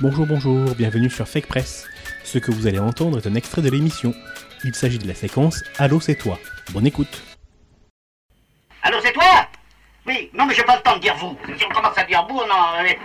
[0.00, 1.86] Bonjour, bonjour, bienvenue sur Fake Press.
[2.24, 4.14] Ce que vous allez entendre est un extrait de l'émission.
[4.64, 6.38] Il s'agit de la séquence Allô, c'est toi.
[6.72, 7.22] Bonne écoute.
[8.82, 9.46] Allô, c'est toi?
[10.06, 11.36] Oui, non, mais j'ai pas le temps de dire vous.
[11.58, 12.82] Si on commence à dire vous, non.
[12.82, 12.98] mais-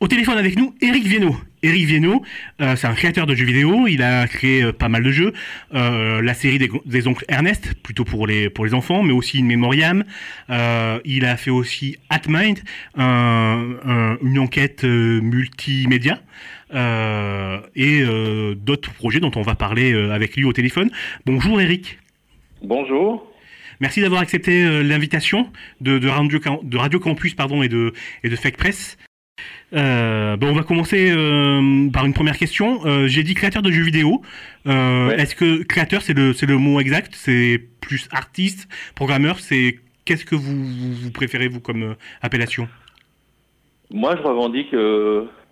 [0.00, 1.36] Au téléphone avec nous, Eric Viennot.
[1.66, 2.22] Eric Viennot,
[2.60, 3.86] euh, c'est un créateur de jeux vidéo.
[3.88, 5.32] Il a créé euh, pas mal de jeux.
[5.74, 9.38] Euh, la série des, des oncles Ernest, plutôt pour les, pour les enfants, mais aussi
[9.38, 10.04] une Memoriam.
[10.50, 12.58] Euh, il a fait aussi Atmind,
[12.96, 16.20] un- un- une enquête multimédia.
[16.74, 18.02] et
[18.56, 20.90] d'autres projets dont on va parler avec lui au téléphone.
[21.24, 21.98] Bonjour Eric.
[22.62, 23.32] Bonjour.
[23.80, 27.92] Merci d'avoir accepté l'invitation de, de Radio, Cam- de Radio Campus pardon, et, de,
[28.24, 28.96] et de Fake Press.
[29.72, 32.80] Euh, bon, on va commencer euh, par une première question.
[32.86, 34.22] Euh, J'ai dit créateur de jeux vidéo.
[34.64, 35.16] Ouais.
[35.18, 37.14] Est-ce que créateur, c'est le, mot exact?
[37.14, 42.68] C'est plus artiste, programmeur C'est Qu'est-ce que vous, préférez, vous, comme appellation?
[43.90, 44.72] Moi, je revendique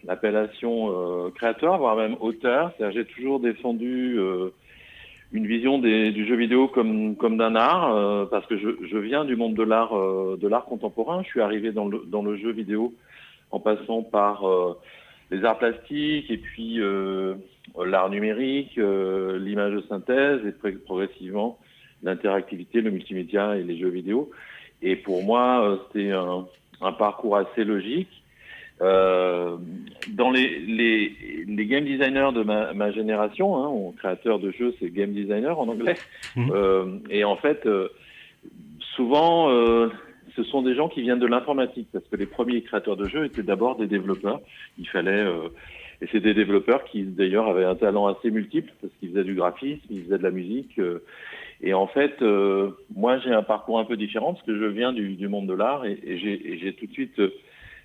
[0.05, 0.93] l'appellation
[1.35, 2.73] créateur, voire même auteur.
[2.93, 4.17] J'ai toujours défendu
[5.33, 8.97] une vision des- du jeu vidéo comme, comme d'un art, euh, parce que je, je
[8.97, 11.23] viens du monde de l'art euh, de l'art contemporain.
[11.25, 12.95] Je suis arrivé dans le, dans le jeu vidéo
[13.55, 14.77] en passant par euh,
[15.31, 17.35] les arts plastiques et puis euh,
[17.85, 20.53] l'art numérique, euh, l'image de synthèse et
[20.85, 21.59] progressivement
[22.03, 24.31] l'interactivité, le multimédia et les jeux vidéo.
[24.83, 26.47] Et pour moi, c'était un,
[26.83, 28.11] un parcours assez logique.
[28.83, 29.57] Euh,
[30.11, 31.13] dans les, les,
[31.47, 35.59] les game designers de ma, ma génération, hein, on- créateur de jeux, c'est game designer
[35.59, 35.95] en anglais.
[36.51, 37.89] Euh, et en fait, euh,
[38.97, 39.49] souvent,
[40.37, 43.25] ce sont des gens qui viennent de l'informatique, parce que les premiers créateurs de jeux
[43.25, 44.41] étaient d'abord des développeurs.
[44.79, 45.49] Il fallait, euh,
[46.01, 49.35] et c'est des développeurs qui d'ailleurs avaient un talent assez multiple, parce qu'ils faisaient du
[49.35, 50.79] graphisme, ils faisaient de la musique.
[50.79, 51.05] euh,
[51.61, 54.93] et en fait, euh, moi, j'ai un parcours un peu différent, parce que je viens
[54.93, 57.21] du, du monde de l'art, et, et j'ai tout de suite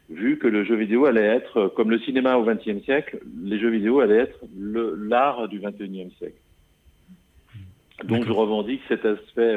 [0.09, 3.69] vu que le jeu vidéo allait être, comme le cinéma au XXe siècle, les jeux
[3.69, 6.39] vidéo allaient être l'art du XXIe siècle.
[8.05, 9.55] Donc je revendique cet aspect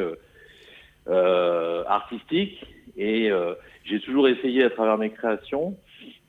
[1.08, 2.64] euh, artistique
[2.96, 3.54] et euh,
[3.84, 5.76] j'ai toujours essayé à travers mes créations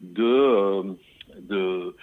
[0.02, 0.84] de, euh,
[1.42, 1.96] de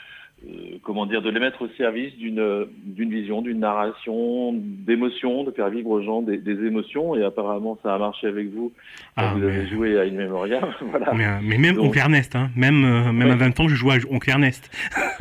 [0.48, 5.50] euh, comment dire, de les mettre au service d'une d'une vision, d'une narration, d'émotions, de
[5.50, 7.14] faire vivre aux gens des, des émotions.
[7.14, 8.72] Et apparemment, ça a marché avec vous.
[9.16, 10.60] Ah, vous avez joué à une Memoria.
[10.80, 11.12] voilà.
[11.12, 12.48] mais, euh, mais même Donc- Oncle Ernest, hein.
[12.56, 13.34] même, euh, même Ouais.
[13.34, 14.70] à 20 ans, je jouais à Oncle Ernest.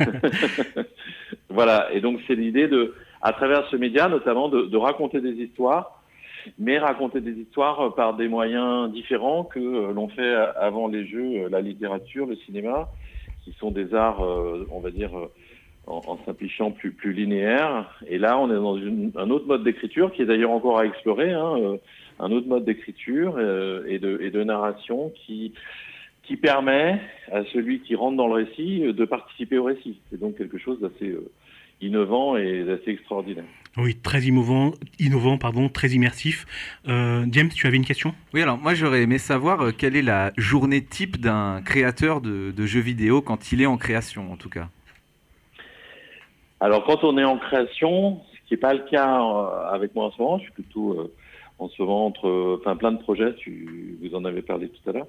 [1.48, 5.32] Voilà, et donc c'est l'idée de, à travers ce média notamment, de, de raconter des
[5.32, 5.99] histoires,
[6.58, 10.88] mais raconter des histoires euh, par des moyens différents que euh, l'on fait a- avant
[10.88, 12.90] les jeux, euh, la littérature, le cinéma,
[13.44, 15.30] qui sont des arts, euh, on va dire, euh,
[15.86, 17.90] en, simplifiant plus, plus linéaires.
[18.06, 18.76] Et là, on est dans
[19.20, 21.76] un autre mode d'écriture qui est d'ailleurs encore à explorer, hein, euh,
[22.18, 25.52] un autre mode d'écriture euh, et, de, narration qui
[26.36, 27.00] permet
[27.32, 29.98] à celui qui rentre dans le récit euh, de participer au récit.
[30.10, 31.28] C'est donc quelque chose d'assez euh,
[31.80, 33.44] innovant et d'assez extraordinaire.
[33.76, 36.44] Oui, très innovant, innovant pardon, très immersif.
[36.88, 38.14] Euh, James, tu avais une question?
[38.34, 42.50] Oui, alors moi j'aurais aimé savoir euh, quelle est la journée type d'un créateur de,
[42.50, 44.68] de jeux vidéo quand il est en création en tout cas?
[46.58, 50.06] Alors quand on est en création, ce qui n'est pas le cas euh, avec moi
[50.06, 51.14] en ce moment, je suis plutôt euh,
[51.60, 54.92] en ce moment entre, enfin plein de projets, tu, vous en avez parlé tout à
[54.92, 55.06] l'heure.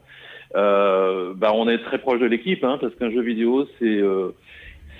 [0.55, 4.35] Euh, bah, on est très proche de l'équipe, hein, parce qu'un jeu vidéo c'est euh,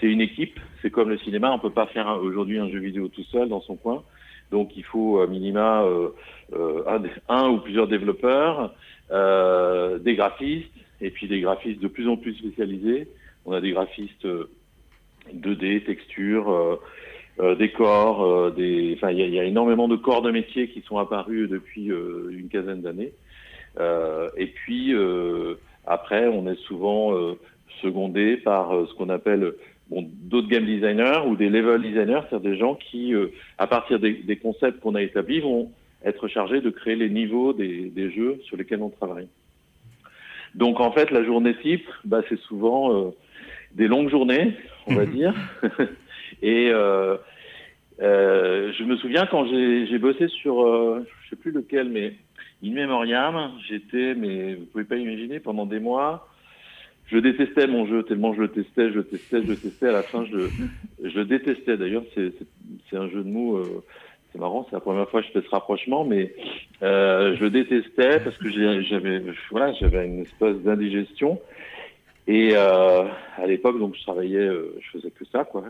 [0.01, 3.07] c'est une équipe, c'est comme le cinéma, on peut pas faire aujourd'hui un jeu vidéo
[3.07, 4.03] tout seul dans son coin.
[4.49, 6.09] Donc il faut à minima euh,
[6.53, 6.83] euh,
[7.29, 8.73] un, ou plusieurs développeurs,
[9.11, 13.07] euh, des graphistes, et puis des graphistes de plus en plus spécialisés.
[13.45, 14.49] On a des graphistes euh,
[15.33, 16.75] 2D, texture, euh,
[17.39, 21.49] euh, euh, des, il y y a énormément de corps de métier qui sont apparus
[21.49, 23.13] depuis euh, une quinzaine d'années.
[23.79, 27.35] Euh, et puis euh, après, on est souvent euh,
[27.81, 29.53] secondé par euh, ce qu'on appelle
[29.91, 33.27] bon, d'autres game designers ou des level designers, c'est-à-dire des gens qui, euh,
[33.59, 35.71] à partir des, des concepts qu'on a établis, vont
[36.03, 39.27] être chargés de créer les niveaux des, des jeux sur lesquels on travaille.
[40.55, 43.11] Donc en fait, la journée type, bah, c'est souvent euh,
[43.73, 44.55] des longues journées,
[44.87, 45.11] on va Mhm.
[45.11, 45.35] dire.
[46.41, 47.17] Et euh,
[47.99, 52.13] je me souviens quand j'ai bossé sur, je sais plus lequel, mais
[52.63, 56.27] In Memoriam, j'étais, mais vous pouvez pas imaginer, pendant des mois,
[57.11, 59.87] je détestais mon jeu tellement je le testais, je le testais, je le testais.
[59.87, 60.49] À la fin, je,
[61.03, 61.77] le- détestais.
[61.77, 63.57] D'ailleurs, c'est un jeu de mots.
[63.57, 63.83] euh,
[64.31, 66.33] c'est marrant, c'est la première fois que je fais ce rapprochement, mais
[66.83, 69.21] euh, je le détestais parce que j'avais,
[69.51, 71.41] voilà, j'avais une espèce d'indigestion.
[72.27, 73.03] Et euh,
[73.37, 75.63] à l'époque, donc, je travaillais, je faisais que ça, quoi.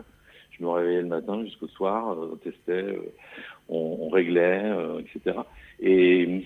[0.52, 2.86] Je me réveillais le matin jusqu'au soir, on testait,
[3.68, 4.62] on, on réglait,
[5.00, 5.40] etc.
[5.80, 6.44] Et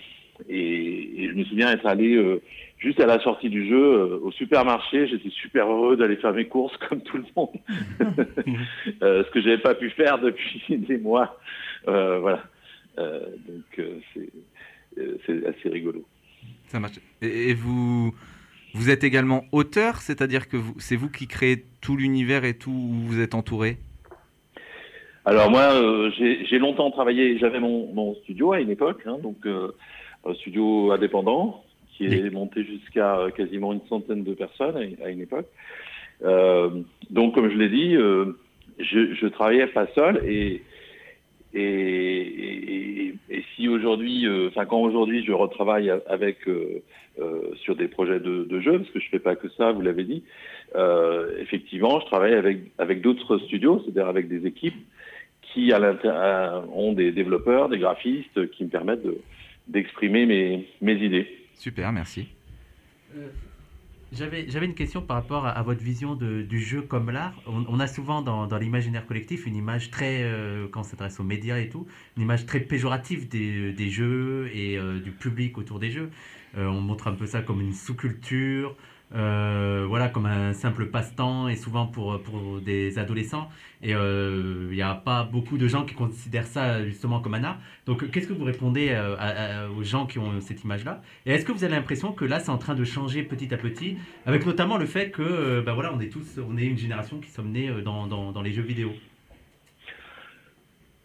[0.50, 2.42] et, et je me souviens être allé euh,
[2.78, 5.08] juste à la sortie du jeu euh, au supermarché.
[5.08, 7.50] J'étais super heureux d'aller faire mes courses comme tout le monde,
[9.02, 11.40] euh, ce que j'avais pas pu faire depuis des mois.
[11.86, 12.44] Voilà.
[12.98, 13.88] Donc
[15.26, 16.04] c'est assez rigolo.
[16.68, 17.00] Ça marche.
[17.22, 18.14] Et, et vous,
[18.74, 22.72] vous êtes également auteur, c'est-à-dire que vous- c'est vous qui créez tout l'univers et tout
[22.72, 23.78] où vous êtes entouré?
[25.26, 27.38] Alors moi, j'ai longtemps travaillé.
[27.40, 29.38] J'avais mon, mon studio à une époque, hein, donc
[30.26, 31.64] un studio indépendant
[31.96, 35.48] qui est monté jusqu'à euh, quasiment une centaine de personnes à, une époque.
[36.24, 36.70] Euh,
[37.10, 38.38] donc comme je l'ai dit, euh,
[38.80, 40.62] je, je travaillais pas seul et
[41.58, 46.40] et, et, et si aujourd'hui, euh, enfin quand aujourd'hui je retravaille avec
[47.64, 50.04] sur des projets de, de jeux, parce que je fais pas que ça, vous l'avez
[50.04, 50.24] dit,
[51.40, 54.76] effectivement, je travaille avec avec d'autres studios, c'est-à-dire avec des équipes
[55.42, 59.18] qui à à- ont des développeurs, des graphistes qui me permettent de-
[59.68, 61.28] d'exprimer mes, mes idées.
[61.56, 62.28] Super, merci.
[63.16, 63.28] Euh,
[64.14, 67.34] J'avais j'avais une question par rapport à, à votre vision de- du jeu comme l'art.
[67.48, 71.20] On, on a souvent dans, dans l'imaginaire collectif une image très, euh, quand on s'adresse
[71.20, 75.58] aux médias et tout, une image très péjorative des, des jeux et euh, du public
[75.58, 76.12] autour des jeux.
[76.58, 78.76] Euh, on montre un peu ça comme une sous-culture,
[79.14, 83.50] euh, voilà, comme un simple passe-temps et souvent pour, pour des adolescents.
[83.82, 87.44] Et euh, il n'y a pas beaucoup de gens qui considèrent ça justement comme un
[87.44, 87.60] art.
[87.86, 91.02] Donc qu'est-ce que vous répondez euh, aux gens qui ont cette image-là?
[91.26, 93.58] Et est-ce que vous avez l'impression que là, c'est en train de changer petit à
[93.58, 97.20] petit, avec notamment le fait que, bah voilà, on est tous, on est une génération
[97.20, 98.92] qui sommes nés dans, dans, les jeux vidéo.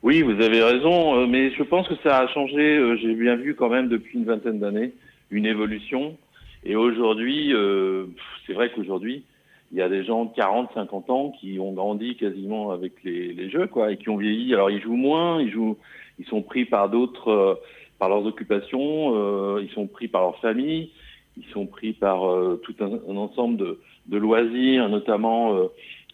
[0.03, 2.97] Oui, vous avez raison, mais je pense que ça a changé.
[3.03, 4.93] J'ai bien vu quand même depuis une vingtaine d'années
[5.31, 6.17] une évolution.
[6.65, 8.07] Et aujourd'hui, euh,
[8.47, 9.25] c'est vrai qu'aujourd'hui,
[9.73, 13.51] il y a des gens de 40, 50 ans qui ont grandi quasiment avec les,
[13.51, 14.53] jeux, quoi, et qui ont vieilli.
[14.53, 15.79] Alors ils jouent moins, ils jouent,
[16.19, 17.55] ils sont pris par d'autres, euh,
[18.01, 20.91] par leurs occupations, euh, ils sont pris par leur famille,
[21.37, 25.67] ils sont pris par euh, tout un, ensemble de, loisirs, notamment euh,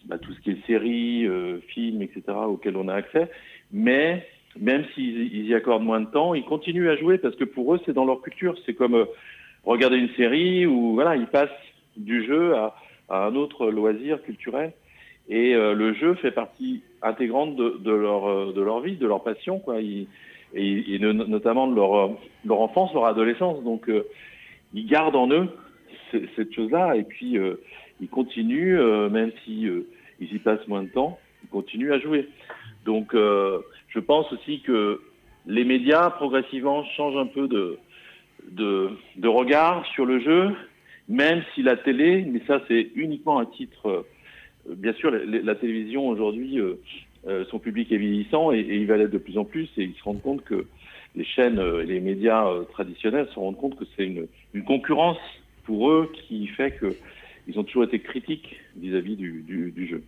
[0.05, 1.27] bah, tout ce qui est séries,
[1.69, 3.31] films, etc., auxquels on a accès.
[3.71, 4.27] Mais
[4.59, 7.73] même s'ils ils y accordent moins de temps, ils continuent à jouer parce que pour
[7.73, 8.55] eux, c'est dans leur culture.
[8.65, 9.07] C'est comme
[9.67, 11.49] regarder une série où voilà, ils passent
[11.95, 12.75] du jeu à,
[13.09, 14.73] un autre loisir culturel.
[15.29, 19.23] Et euh, le jeu fait partie intégrante de, leur euh, de leur vie, de leur
[19.23, 19.81] passion, quoi.
[19.81, 20.07] Et,
[20.53, 22.07] et no- notamment de leur euh,
[22.45, 23.63] leur enfance, leur adolescence.
[23.63, 23.89] Donc
[24.73, 25.47] ils gardent en eux
[26.11, 27.37] cette chose-là et puis
[27.99, 28.79] ils continuent,
[29.09, 29.67] même si
[30.21, 32.29] ils y passent moins de temps, ils continuent à jouer.
[32.85, 35.01] Donc, je pense aussi que
[35.45, 37.77] les médias progressivement changent un peu de,
[38.51, 40.55] de, regard sur le jeu,
[41.07, 43.87] même si la télé, mais ça c'est uniquement un titre.
[44.69, 46.79] euh, bien sûr, la, télévision aujourd'hui, euh,
[47.27, 49.95] euh, son public est vieillissant et, il va l'être de plus en plus, et ils
[49.95, 50.65] se rendent compte que
[51.15, 54.27] les chaînes et les médias traditionnels se rendent compte que c'est une,
[54.63, 55.17] concurrence
[55.63, 56.95] pour eux qui fait que
[57.47, 60.03] ils ont toujours été critiques vis-à-vis du jeu.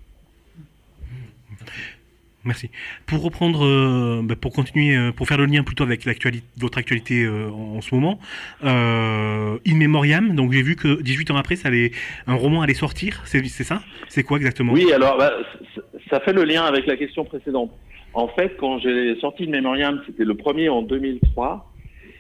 [2.46, 2.70] Merci.
[3.06, 6.08] Pour reprendre, euh, bah, pour continuer, euh, pour faire le lien plutôt avec
[6.58, 8.18] votre actualité euh, en, ce moment,
[8.62, 11.56] In Memoriam, donc j'ai vu que 18 ans après,
[12.28, 13.82] un roman allait sortir, c'est ça?
[14.08, 14.72] C'est quoi exactement?
[14.72, 15.34] Oui, alors bah,
[16.10, 17.72] ça fait le lien avec la question précédente.
[18.14, 21.70] En fait, quand j'ai sorti de Memoriam, c'était le premier en 2003.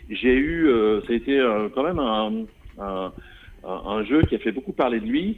[0.10, 0.70] J'ai eu,
[1.08, 1.42] ça a été
[1.74, 5.38] quand même un jeu qui a fait beaucoup parler de lui.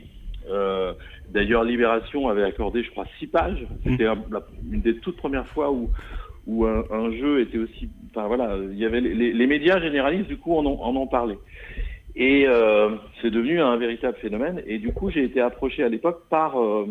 [1.32, 3.66] D'ailleurs, Libération avait accordé, je crois, six pages.
[3.84, 5.90] C'était la- une des toutes premières fois où
[6.48, 10.38] où un, un jeu était aussi, enfin voilà, il y avait les, médias généralistes du
[10.38, 11.38] coup en ont, en ont parlé.
[12.16, 12.90] Et euh,
[13.22, 14.62] c'est devenu un véritable phénomène.
[14.66, 16.88] Et du coup, j'ai été approché à l'époque par euh,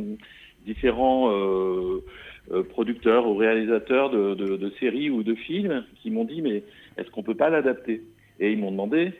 [0.65, 2.05] différents euh,
[2.53, 6.63] euh, producteurs ou réalisateurs de, de- de séries ou de films qui m'ont dit mais
[6.97, 8.03] est-ce qu'on peut pas l'adapter?
[8.39, 9.13] Et ils m'ont demandé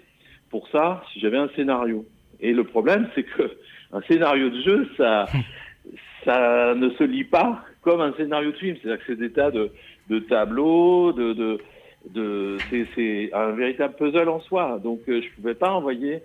[0.49, 2.07] pour ça si j'avais un scénario.
[2.41, 3.43] Et le problème, c'est que
[3.93, 5.27] un scénario de jeu, ça,
[6.25, 8.77] ça ne se lit pas comme un scénario de film.
[8.81, 9.71] C'est-à-dire que c'est des tas de,
[10.09, 11.59] de tableaux, de, de,
[12.11, 12.57] de
[12.95, 14.81] c'est, un véritable puzzle en soi.
[14.83, 16.21] Donc, euh, je pouvais pas envoyer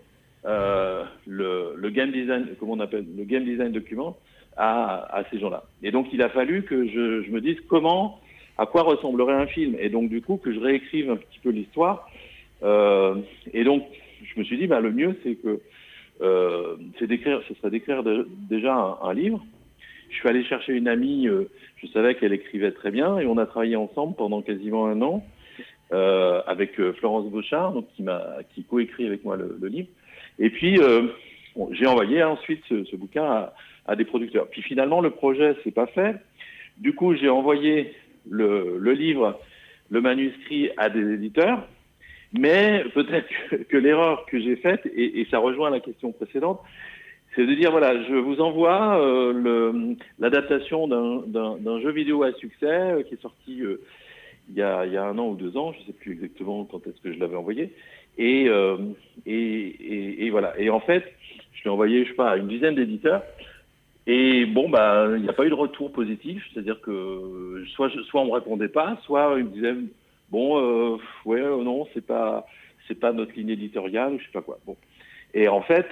[0.46, 4.18] euh, le, le game design, comment on appelle, le game design document
[4.58, 5.64] à, à ces gens-là.
[5.84, 8.20] Et donc, il a fallu que je, je me dise comment,
[8.58, 9.76] à quoi ressemblerait un film.
[9.80, 12.10] Et donc, du coup, que je réécrive un petit peu l'histoire.
[12.64, 13.16] Euh,
[13.54, 13.84] et donc,
[14.24, 15.60] je me suis dit, bah, le mieux, c'est que
[16.22, 18.04] euh, c'est d'écrire, ce serait d'écrire
[18.50, 19.44] déjà un, livre.
[20.10, 23.38] Je suis allé chercher une amie, euh, je savais qu'elle écrivait très bien, et on
[23.38, 25.26] a travaillé ensemble pendant quasiment un an
[25.92, 29.90] euh, avec euh, Florence Beauchard, donc qui m'a qui coécrit avec moi le, livre.
[30.40, 30.80] Et puis
[31.72, 33.50] j'ai envoyé ensuite ce, bouquin
[33.86, 34.48] à, des producteurs.
[34.48, 36.16] Puis finalement le projet s'est pas fait.
[36.78, 37.94] Du coup j'ai envoyé
[38.30, 39.40] le livre,
[39.90, 41.68] le manuscrit à des éditeurs,
[42.38, 43.28] Mais peut-être
[43.70, 46.60] que, l'erreur que j'ai faite, et, ça rejoint la question précédente,
[47.36, 53.04] c'est de dire voilà, je vous envoie euh, l'adaptation d'un- jeu vidéo à succès euh,
[53.04, 53.82] qui est sorti euh,
[54.50, 57.02] il, y a, un an ou deux ans, je ne sais plus exactement quand est-ce
[57.02, 57.74] que je l'avais envoyé.
[58.18, 58.50] Et,
[60.30, 60.60] voilà.
[60.60, 61.04] Et en fait,
[61.54, 63.24] je l'ai envoyé, je sais pas, à une dizaine d'éditeurs.
[64.08, 68.26] Et bon, bah, il n'y a pas eu de retour positif, c'est-à-dire que soit, on
[68.26, 69.76] me répondait pas, soit ils me disaient
[70.30, 72.48] bon, euh, ouais, euh, non, c'est pas,
[72.88, 74.60] c'est pas notre ligne éditoriale, ou je sais pas quoi.
[74.66, 74.76] Bon.
[75.34, 75.88] Et en fait,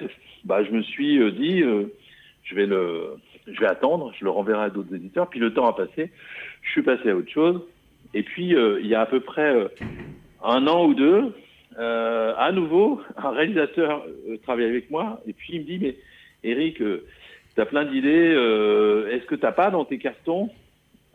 [0.45, 1.61] bah, je me suis euh, dit,
[2.43, 3.15] je vais le,
[3.47, 5.29] je vais attendre, je le renverrai à d'autres éditeurs.
[5.29, 6.11] Puis le temps a passé,
[6.61, 7.61] je suis passé à autre chose.
[8.13, 9.67] Et puis il y a à peu près
[10.43, 11.33] un an ou deux,
[11.77, 14.05] à nouveau, un réalisateur
[14.43, 15.21] travaille avec moi.
[15.27, 15.95] Et puis il me dit, mais
[16.43, 17.05] Eric, euh,
[17.55, 18.31] t'as plein d'idées.
[19.11, 20.49] Est-ce que t'as pas dans tes cartons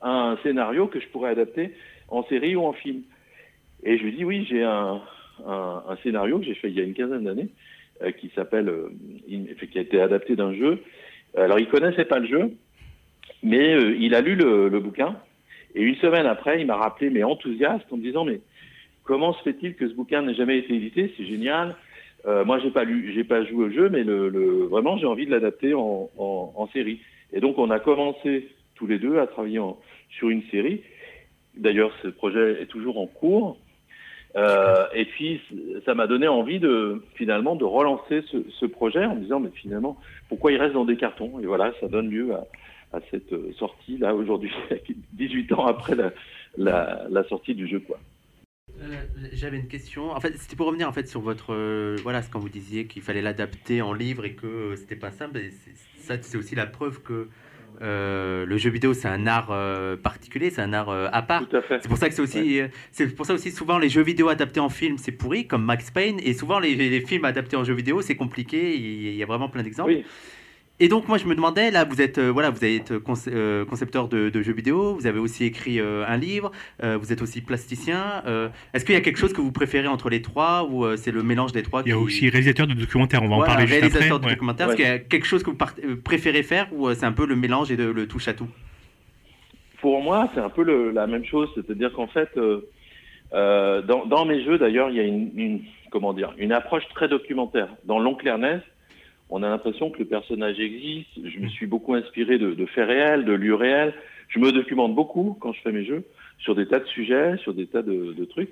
[0.03, 1.73] un scénario que je pourrais adapter?
[2.09, 3.03] En série ou en film
[3.85, 5.01] Et je lui dis, oui, j'ai un,
[6.03, 7.49] scénario que j'ai fait il y a une quinzaine d'années
[8.03, 8.91] euh, qui s'appelle, euh,
[9.27, 10.83] qui a été adapté d'un jeu.
[11.37, 12.53] Alors, il connaissait pas le jeu,
[13.43, 15.17] mais euh, il a lu le, bouquin.
[15.75, 18.41] Et une semaine après, il m'a rappelé, mais enthousiaste, en me disant, mais
[19.05, 21.13] comment se fait-il que ce bouquin n'ait jamais été édité?
[21.17, 21.77] C'est génial.
[22.27, 25.25] Moi, j'ai pas lu, j'ai pas joué au jeu, mais le, le- vraiment, j'ai envie
[25.25, 27.01] de l'adapter en, en, en série.
[27.33, 29.79] Et donc, on a commencé tous les deux à travailler en-
[30.11, 30.83] sur une série.
[31.59, 33.59] D'ailleurs, ce projet est toujours en cours.
[34.37, 35.41] Euh, et puis,
[35.85, 39.99] ça m'a donné envie de finalement de relancer ce, projet en me disant, mais finalement,
[40.29, 41.41] pourquoi il reste dans des cartons?
[41.41, 42.33] Et voilà, ça donne lieu
[42.93, 44.51] à, cette sortie là aujourd'hui,
[45.13, 45.95] 18 ans après
[46.57, 47.99] la, sortie du jeu, quoi.
[48.81, 48.95] Euh,
[49.33, 50.11] J'avais une question.
[50.13, 52.87] En fait, c'était pour revenir en fait sur votre euh, voilà, ce quand vous disiez
[52.87, 55.41] qu'il fallait l'adapter en livre et que c'était pas simple.
[55.97, 57.29] ça, c'est aussi la preuve que
[57.81, 61.45] euh, le jeu vidéo c'est un art euh, particulier, c'est un art euh, à part.
[61.69, 62.61] C'est pour ça que c'est aussi,
[62.93, 65.91] c'est pour ça aussi souvent les jeux vidéo adaptés en film c'est pourri comme Max
[65.91, 68.75] Payne et souvent les, les films adaptés en jeux vidéo c'est compliqué.
[68.75, 69.91] Il y, il y a vraiment plein d'exemples.
[69.91, 70.05] Oui,
[70.81, 73.65] Et donc moi je me demandais, là vous êtes euh, voilà vous êtes conce- euh,
[73.65, 76.53] concepteur de, de jeux vidéo, vous avez aussi écrit euh, un livre,
[76.85, 78.23] euh, vous êtes aussi plasticien.
[78.27, 80.97] euh, Est-ce qu'il y a quelque chose que vous préférez entre les trois ou euh,
[80.97, 83.35] c'est le mélange des trois Il y a qui- aussi réalisateur de documentaires, on va
[83.37, 84.19] en parler juste réalisateur après.
[84.21, 84.35] de ouais.
[84.35, 84.67] documentaire.
[84.69, 84.75] Ouais.
[84.75, 87.13] Est-ce qu'il y a quelque chose que vous euh, préférez faire ou euh, c'est un
[87.13, 88.49] peu le mélange et de, le touche à tout?
[89.81, 92.69] Pour moi, c'est un peu le- la même chose, c'est-à-dire qu'en fait, euh,
[93.33, 96.85] euh, dans, dans mes jeux, d'ailleurs, il y a une, une- comment dire, une approche
[96.95, 97.69] très documentaire.
[97.85, 98.63] Dans l'oncle Ernest,
[99.31, 101.09] on a l'impression que le personnage existe.
[101.25, 103.95] Je me suis beaucoup inspiré de, de faits réels, de lieux réels.
[104.29, 106.05] Je me documente beaucoup quand je fais mes jeux
[106.39, 108.51] sur des tas de sujets, sur des tas de, de trucs.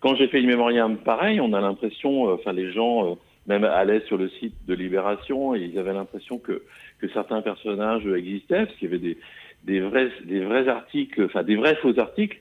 [0.00, 3.14] Quand j'ai fait Immemoriam, pareil, on a l'impression, euh, enfin les gens euh,
[3.46, 6.62] même allaient sur le site de Libération et ils avaient l'impression que,
[7.00, 9.18] que certains personnages existaient, parce qu'il y avait des,
[9.64, 12.40] des vrais, des vrais articles, enfin des vrais faux articles.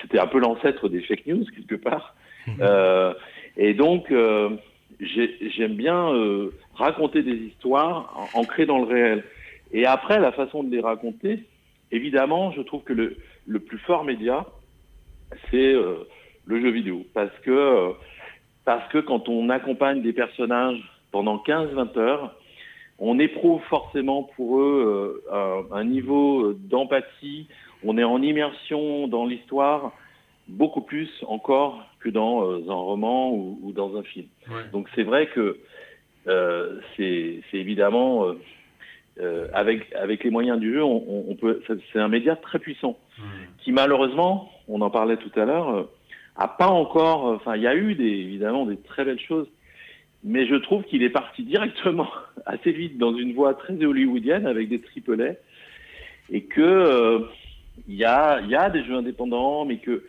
[0.00, 2.16] C'était un peu l'ancêtre des fake news quelque part.
[2.46, 2.54] Mhm.
[2.60, 3.14] Euh,
[3.56, 4.10] et donc
[5.00, 9.24] j'ai- j'aime bien euh, raconter des histoires ancrées dans le réel.
[9.72, 11.44] Et après, la façon de les raconter,
[11.90, 14.46] évidemment, je trouve que le, plus fort média,
[15.50, 16.06] c'est euh,
[16.44, 17.04] le jeu vidéo.
[17.14, 17.90] Parce que, euh,
[18.64, 20.80] parce que quand on accompagne des personnages
[21.12, 22.36] pendant 15-20 heures,
[22.98, 25.22] on éprouve forcément pour eux
[25.70, 27.46] un niveau d'empathie,
[27.84, 29.92] on est en immersion dans l'histoire
[30.48, 34.26] beaucoup plus encore que dans euh, un roman ou, ou dans un film.
[34.72, 35.58] Donc c'est vrai que
[36.28, 38.34] euh, c'est évidemment euh,
[39.20, 41.62] euh, avec avec les moyens du jeu, on, on- on peut.
[41.92, 42.98] c'est- un média très puissant
[43.64, 45.88] qui malheureusement, on en parlait tout à l'heure,
[46.36, 47.24] a pas encore.
[47.24, 49.48] Enfin, il y a eu des, évidemment des très belles choses,
[50.22, 52.08] mais je trouve qu'il est parti directement
[52.46, 55.40] assez vite dans une voie très hollywoodienne avec des triplets
[56.30, 57.24] et que
[57.88, 60.04] il y a il y a des jeux indépendants, mais que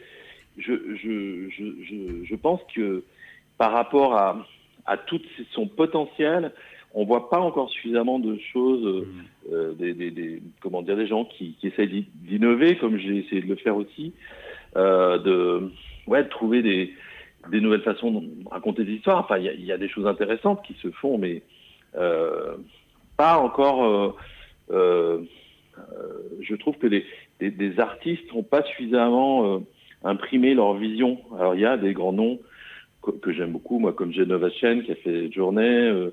[0.57, 3.03] je je je je, je pense que
[3.57, 4.45] par rapport à
[4.85, 5.21] à tout
[5.51, 6.53] son potentiel,
[6.93, 9.07] on voit pas encore suffisamment de choses, euh,
[9.51, 13.17] euh, des, des, des- comment dire, des gens qui, qui essayent d'i- d'innover, comme j'ai
[13.17, 14.13] essayé de le faire aussi,
[14.77, 15.69] euh, de,
[16.07, 16.93] ouais, de trouver des,
[17.49, 19.19] des nouvelles façons de raconter des histoires.
[19.19, 21.43] Enfin, il y a, il y a des choses intéressantes qui se font, mais
[21.97, 22.55] euh,
[23.17, 24.15] pas encore.
[24.69, 27.05] je trouve que les,
[27.41, 29.61] des artistes n'ont pas suffisamment
[30.03, 31.19] imprimé leur vision.
[31.37, 32.39] Alors, il y a des grands noms
[33.01, 36.09] que, que j'aime beaucoup, moi, comme Genova Chen qui a fait Journée, euh,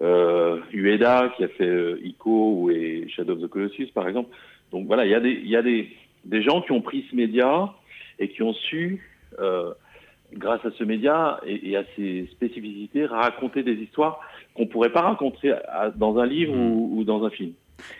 [0.00, 4.30] euh, Ueda qui a fait euh, Ico ou et Shadow of the Colossus, par exemple.
[4.70, 5.88] Donc voilà, il y a des, il y a des,
[6.24, 7.72] des gens qui ont pris ce média
[8.18, 9.02] et qui ont su,
[10.34, 14.20] grâce à ce média et, et à ses spécificités, raconter des histoires
[14.54, 17.52] qu'on pourrait pas raconter à- dans un livre ou, ou dans un film.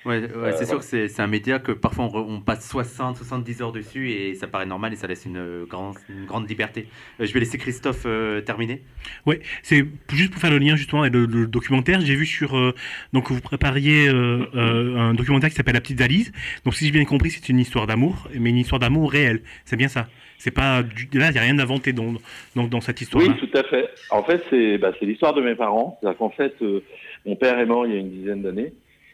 [0.05, 2.41] Ouais, ouais, Euh, c'est sûr que c'est c'est un média que parfois on, re- on
[2.41, 5.95] passe 60, 70 heures dessus et ça paraît normal et ça laisse une, euh, grande,
[6.09, 6.89] une grande liberté.
[7.21, 8.83] Euh, je vais laisser Christophe euh, terminer.
[9.27, 12.01] Ouais, c'est juste pour faire le lien justement avec le, le documentaire.
[12.01, 12.75] J'ai vu sur euh,
[13.13, 16.33] donc vous prépariez euh, euh, un documentaire qui s'appelle La petite valise.
[16.65, 19.43] Donc si j'ai bien compris, c'est une histoire d'amour, mais une histoire d'amour réelle.
[19.65, 20.09] C'est bien ça.
[20.39, 21.09] C'est pas du...
[21.17, 22.15] là, il y a rien d'inventé dans,
[22.57, 23.23] dans dans cette histoire.
[23.23, 23.89] Oui, là tout à fait.
[24.11, 25.99] En fait, c'est bah, c'est l'histoire de mes parents.
[26.01, 26.83] C'est-à-dire qu'en fait, euh,
[27.25, 28.73] mon père est mort il y a une dizaine d'années.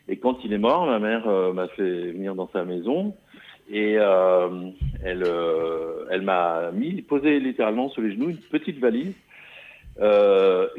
[0.09, 3.15] Et quand il est mort, ma mère euh, m'a fait venir dans sa maison.
[3.71, 4.71] Et euh,
[5.05, 9.15] elle, euh, elle m'a mis, posé littéralement sur les genoux une petite valise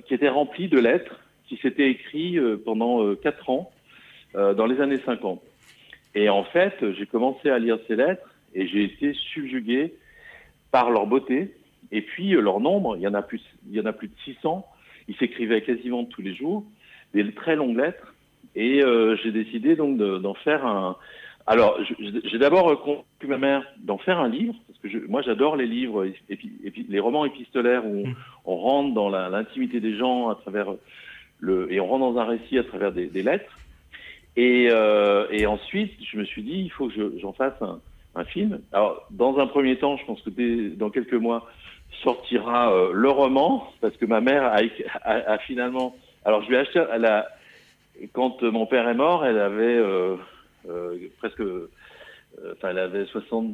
[0.05, 3.69] qui était remplie de lettres qui s'étaient écrites pendant quatre ans
[4.33, 5.41] dans les années 50.
[6.15, 9.93] Et en fait, j'ai commencé à lire ces lettres et j'ai été subjugué
[10.71, 11.53] par leur beauté
[11.91, 12.95] et puis leur nombre.
[12.95, 14.65] Il y en a plus, il y en a plus de 600.
[15.09, 16.63] Ils s'écrivaient quasiment tous les jours,
[17.13, 18.13] des très longues lettres.
[18.55, 20.95] Et euh, j'ai décidé donc de- d'en faire un.
[21.47, 21.79] Alors,
[22.25, 25.65] j'ai d'abord convaincu ma mère d'en faire un livre parce que je- moi j'adore les
[25.65, 28.15] livres, épi- épi- les romans épistolaires où on, Mm.
[28.45, 30.67] on rentre dans l'intimité des gens à travers
[31.39, 33.51] le et on rentre dans un récit à travers des, des lettres.
[34.35, 37.79] Et, euh, et ensuite, je me suis dit, il faut que je- j'en fasse un,
[38.15, 38.59] un film.
[38.71, 41.47] Alors, dans un premier temps, je pense que dès, dans quelques mois
[42.03, 44.57] sortira euh, le roman, parce que ma mère a,
[45.03, 45.95] a- a finalement.
[46.25, 46.79] Alors, je lui ai acheté.
[46.93, 47.27] Elle a,
[48.07, 50.15] quand euh, mon père est mort, elle avait euh,
[50.69, 51.41] euh, presque.
[51.41, 51.69] euh,
[52.53, 53.47] Enfin, elle avait 60,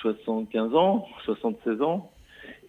[0.00, 2.10] 75 ans, 76 ans.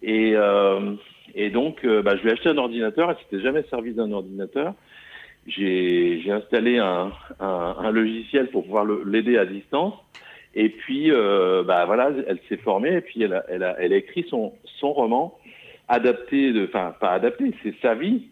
[0.02, 0.94] Et, euh,
[1.34, 3.10] et donc, bah, je lui ai acheté un ordinateur.
[3.10, 4.74] Elle s'était jamais servi d'un ordinateur.
[5.46, 7.10] J'ai installé un,
[7.40, 9.94] un, un logiciel pour pouvoir l'aider à distance.
[10.54, 13.92] Et puis, euh, bah voilà, elle s'est formée et puis elle a, elle a, elle
[13.92, 15.38] a écrit son, son roman
[15.88, 18.28] adapté, de, enfin pas adapté, c'est sa vie,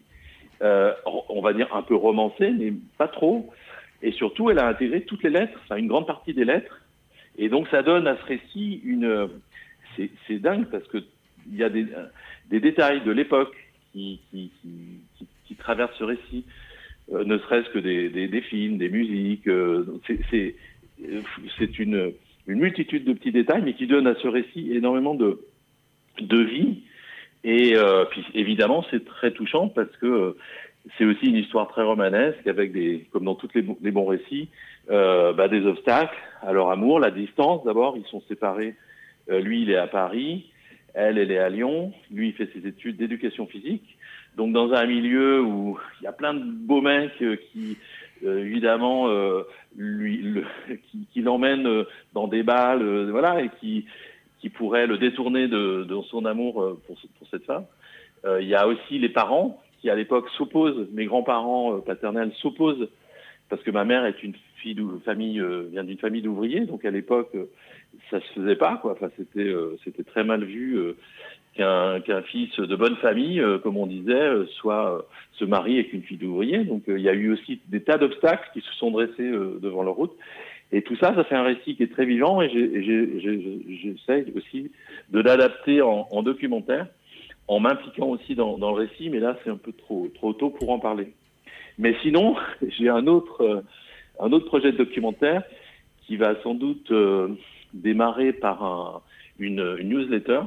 [0.61, 0.91] euh,
[1.29, 3.49] on va dire un peu romancé, mais pas trop.
[4.01, 6.81] Et surtout, elle a intégré toutes les lettres, enfin une grande partie des lettres.
[7.37, 9.29] Et donc, ça donne à ce récit une,
[10.27, 10.97] c'est dingue parce que
[11.49, 11.85] il y a des,
[12.49, 13.55] des détails de l'époque
[13.93, 14.19] qui,
[15.59, 16.45] traversent ce récit,
[17.11, 19.47] euh, ne serait-ce que des, films, des musiques.
[19.47, 19.85] euh,
[20.29, 20.55] c'est-
[21.03, 21.21] euh,
[21.79, 22.13] une,
[22.47, 25.39] multitude de petits détails, mais qui donnent à ce récit énormément de
[26.43, 26.83] vie.
[27.43, 30.37] Et euh, puis évidemment, c'est très touchant parce que euh,
[30.97, 34.49] c'est aussi une histoire très romanesque avec des, comme dans tous les, bons- récits,
[34.89, 37.63] euh, bah, des obstacles à leur amour, la distance.
[37.65, 38.75] D'abord, ils sont séparés.
[39.29, 40.49] Euh, lui, il est à Paris,
[40.93, 41.91] elle, elle est à Lyon.
[42.11, 43.97] Lui, il fait ses études d'éducation physique.
[44.37, 47.77] Donc, dans un milieu où il y a plein de beaux mecs euh, qui,
[48.25, 49.09] euh, évidemment,
[49.77, 50.43] lui, le,
[50.91, 53.85] qui, qui l'emmènent dans des balles, voilà, et qui,
[54.39, 57.65] qui pourraient le détourner de, de son amour euh, pour, pour cette femme.
[58.25, 60.87] Euh, il y a aussi les parents qui, à l'époque, s'opposent.
[60.91, 62.89] Mes grands-parents euh, paternels s'opposent
[63.49, 66.83] parce que ma mère est une fille de famille, euh, vient d'une famille d'ouvriers, donc
[66.83, 67.31] à l'époque,
[68.09, 68.91] ça se faisait pas, quoi.
[68.91, 70.77] Enfin, c'était, euh, c'était très mal vu
[71.55, 76.17] qu'un, qu'un fils de bonne famille, comme on disait, soit se marie avec une fille
[76.17, 76.65] d'ouvrier.
[76.65, 79.95] Donc, il y a eu aussi des tas d'obstacles qui se sont dressés devant leur
[79.95, 80.13] route.
[80.71, 84.71] Et tout ça, ça fait un récit qui est très vivant et j'essaie aussi
[85.11, 86.87] de l'adapter en, en documentaire
[87.47, 90.69] en m'impliquant aussi dans, le récit, mais là, c'est un peu trop, trop tôt pour
[90.69, 91.13] en parler.
[91.77, 92.35] Mais sinon,
[92.77, 93.61] j'ai un autre, euh,
[94.19, 95.43] un autre projet de documentaire
[96.05, 97.29] qui va sans doute euh,
[97.73, 99.01] démarrer par un,
[99.39, 100.41] une, newsletter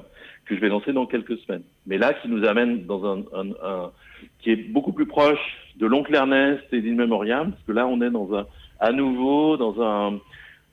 [0.45, 1.63] que je vais lancer dans quelques semaines.
[1.87, 3.23] Mais là, qui nous amène dans un,
[4.41, 5.39] qui est beaucoup plus proche
[5.77, 8.47] de l'oncle Ernest et d'In Memoriam, parce que là, on est dans un,
[8.81, 10.19] à nouveau dans un,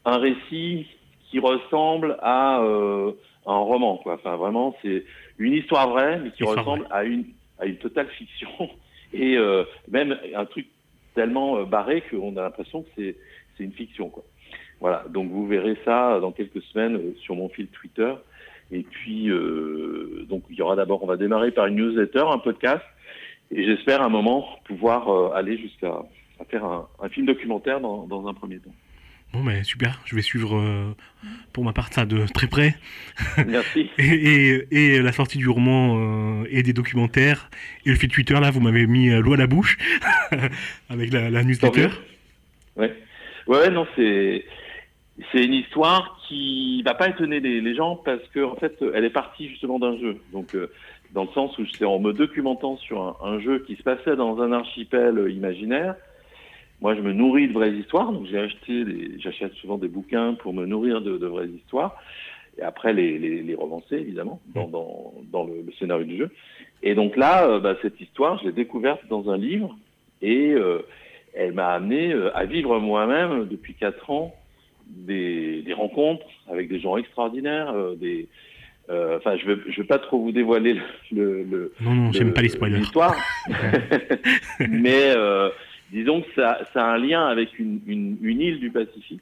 [0.06, 0.88] un récit
[1.30, 3.12] qui ressemble à euh,
[3.46, 4.16] un roman, quoi.
[4.16, 5.04] Enfin, vraiment, c'est
[5.38, 7.26] une histoire vraie, mais qui Histoire ressemble à une,
[7.60, 8.50] à une totale fiction
[9.14, 10.68] et euh, même un truc
[11.16, 13.16] tellement euh, barré qu'on a l'impression que c'est
[13.58, 14.24] c'est une fiction, quoi.
[14.80, 15.06] Voilà.
[15.10, 18.14] Donc vous verrez ça dans quelques semaines sur mon fil Twitter.
[18.72, 22.38] Et puis, euh, donc il y aura d'abord, on va démarrer par une newsletter, un
[22.38, 22.84] podcast,
[23.50, 26.04] et j'espère à un moment pouvoir aller jusqu'à
[26.40, 28.74] à faire un, un film documentaire dans, dans un premier temps.
[29.34, 30.00] Bon, mais super.
[30.06, 30.96] Je vais suivre euh,
[31.52, 32.76] pour ma part ça de très près.
[33.46, 33.90] Merci.
[33.98, 35.98] Et, et, et la sortie du roman
[36.44, 37.50] euh, et des documentaires
[37.86, 39.78] et le fil Twitter, là, vous m'avez mis euh, l'eau à la bouche
[40.90, 41.90] avec la, la newsletter.
[42.78, 42.96] Ouais.
[43.48, 44.46] Ouais, non, c'est
[45.32, 49.04] c'est une histoire qui va pas étonner les, les gens parce que en fait, elle
[49.04, 50.18] est partie justement d'un jeu.
[50.32, 50.72] Donc, euh,
[51.14, 54.16] dans le sens où c'est en me documentant sur un, un jeu qui se passait
[54.16, 55.96] dans un archipel imaginaire.
[56.82, 58.86] Moi, je me nourris de vraies histoires, donc j'ai acheté,
[59.20, 61.96] j'achète souvent des bouquins pour me nourrir de, de vraies histoires,
[62.58, 66.30] et après les, les, les romancer évidemment dans, dans, dans le, le scénario du jeu.
[66.84, 69.76] Et donc là, euh, bah, cette histoire, je l'ai découverte dans un livre,
[70.22, 70.80] et euh,
[71.34, 74.36] elle m'a amené euh, à vivre moi-même depuis quatre ans
[74.88, 78.28] des, des, rencontres avec des gens extraordinaires, euh, des,
[78.90, 80.80] euh, enfin, je ne vais, je vais pas trop vous dévoiler
[81.12, 82.78] le, le non, non, j'aime pas les spoilers.
[82.78, 83.16] L'histoire,
[84.70, 85.50] mais euh,
[85.92, 87.82] disons que ça, a un lien avec une,
[88.22, 89.22] île du Pacifique,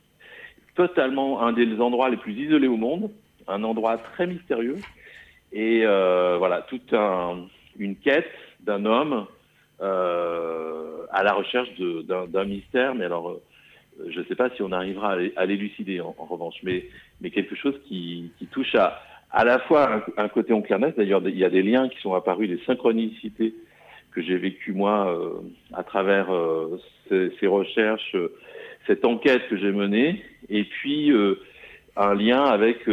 [0.75, 3.11] totalement un des endroits les plus isolés au monde,
[3.47, 4.77] un endroit très mystérieux,
[5.53, 7.45] et euh, voilà, toute un,
[7.77, 9.25] une quête d'un homme
[9.81, 13.39] euh, à la recherche d'un mystère, mais alors
[14.09, 16.89] je ne sais pas si on arrivera à l'élucider en, revanche, mais,
[17.31, 19.01] quelque chose qui, touche à,
[19.31, 22.49] à la fois un, côté onclernès, d'ailleurs il y a des liens qui sont apparus,
[22.49, 23.55] des synchronicités
[24.15, 25.41] que j'ai vécues moi euh,
[25.73, 28.33] à travers euh, ces, recherches, euh,
[28.87, 31.11] cette enquête que j'ai menée, et puis
[31.97, 32.87] un lien avec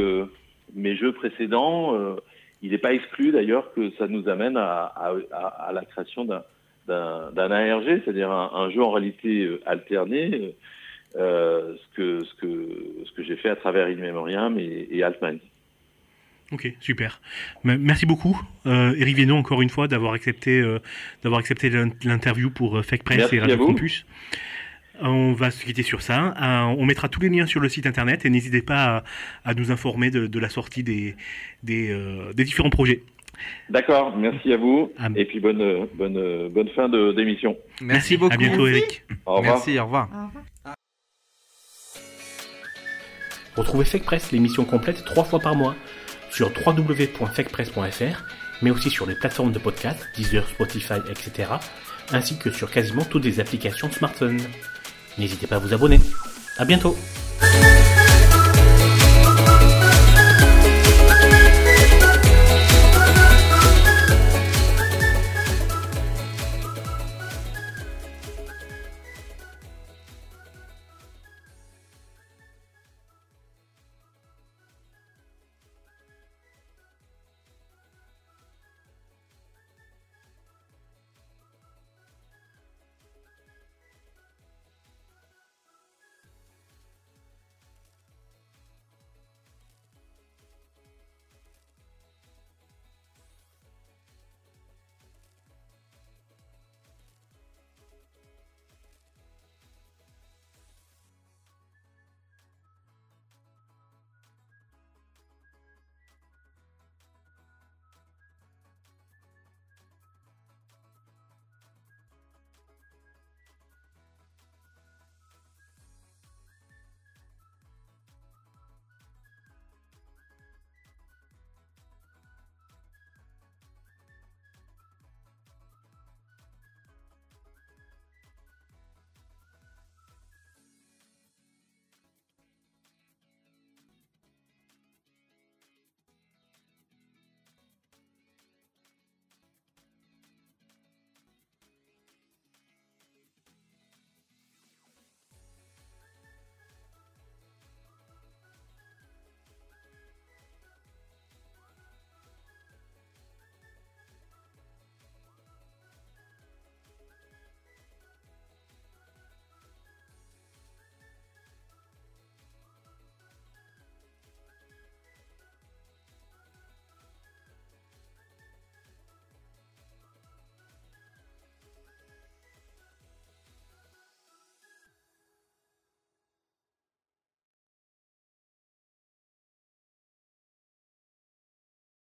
[0.75, 2.17] mes jeux précédents.
[2.63, 5.13] il n'est pas exclu d'ailleurs que ça nous amène à,
[5.73, 10.55] la création d'un ARG, c'est-à-dire un, un, jeu en réalité alterné,
[11.15, 12.69] ce que, ce que,
[13.05, 15.39] ce que j'ai fait à travers In Memoriam et, et Altman.
[16.53, 17.21] Ok, super.
[17.65, 20.81] Merci beaucoup, euh, Eric Viennot, encore une fois, d'avoir accepté, euh,
[21.23, 21.71] d'avoir accepté
[22.05, 24.05] l'interview pour euh, Fake Press Merci et Radio Campus.
[25.01, 26.35] On va se quitter sur ça.
[26.41, 29.55] Euh, on mettra tous les liens sur le site internet et n'hésitez pas à, à,
[29.55, 31.17] nous informer de, de la sortie des,
[31.63, 33.03] des, euh, des différents projets.
[33.71, 35.09] D'accord, merci à vous ah.
[35.17, 37.57] et puis bonne, bonne, bonne fin d'émission.
[37.81, 38.35] Merci, merci, beaucoup.
[38.35, 38.79] À bientôt, merci.
[38.79, 39.05] Eric.
[39.25, 39.55] Au revoir.
[39.55, 40.09] Merci, au revoir.
[40.13, 40.77] Au revoir.
[43.57, 45.75] Retrouvez Fake Press, l'émission complète, trois fois par mois
[46.33, 48.25] sur www.factpress.fr,
[48.63, 51.51] mais aussi sur les plateformes de podcast, Deezer, Spotify, etc.,
[52.13, 54.41] ainsi que sur quasiment toutes les applications smartphone.
[55.19, 56.01] N'hésitez pas à vous abonner.
[56.59, 56.97] À bientôt!